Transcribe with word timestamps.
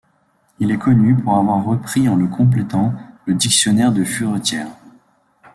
Il 0.57 0.71
est 0.71 0.79
connu 0.79 1.15
pour 1.15 1.37
avoir 1.37 1.63
repris 1.63 2.09
en 2.09 2.15
le 2.15 2.25
complétant 2.25 2.91
le 3.27 3.35
dictionnaire 3.35 3.91
de 3.93 4.03
Furetière. 4.03 4.71